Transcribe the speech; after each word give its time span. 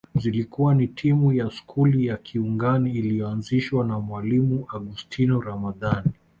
Zilikuwa 0.15 0.75
ni 0.75 0.87
timu 0.87 1.33
ya 1.33 1.51
skuli 1.51 2.05
ya 2.05 2.17
Kiungani 2.17 2.91
iliyoanzishwa 2.91 3.85
na 3.85 3.99
Mwalimu 3.99 4.65
Augostino 4.69 5.41
Ramadhani 5.41 6.11